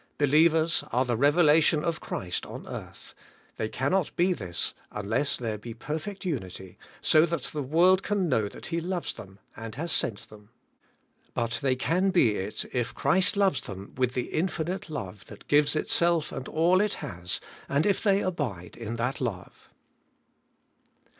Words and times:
Believers 0.17 0.83
are 0.91 1.05
the 1.05 1.15
revelation 1.15 1.83
of 1.83 1.99
Christ 1.99 2.43
on 2.47 2.67
earth. 2.67 3.13
They 3.57 3.69
cannot 3.69 4.15
be 4.15 4.33
this 4.33 4.73
unless 4.89 5.37
there 5.37 5.59
be 5.59 5.75
perfect 5.75 6.25
unity, 6.25 6.79
so 7.01 7.23
that 7.27 7.43
the 7.43 7.61
world 7.61 8.01
can 8.01 8.27
know 8.27 8.47
that 8.47 8.65
He 8.65 8.81
loves 8.81 9.13
them 9.13 9.37
and 9.55 9.75
has 9.75 9.91
sent 9.91 10.27
them. 10.29 10.49
But 11.35 11.59
they 11.61 11.75
can 11.75 12.09
be 12.09 12.33
it 12.35 12.65
if 12.73 12.95
Christ 12.95 13.37
loves 13.37 13.61
them 13.61 13.93
with 13.95 14.15
the 14.15 14.29
infinite 14.33 14.89
love 14.89 15.27
that 15.27 15.47
gives 15.47 15.75
itself 15.75 16.31
and 16.31 16.47
all 16.47 16.81
it 16.81 16.93
has, 17.05 17.39
and 17.69 17.85
if 17.85 18.01
they 18.01 18.21
abide 18.21 18.75
in 18.75 18.95
that 18.95 19.21
love. 19.21 19.69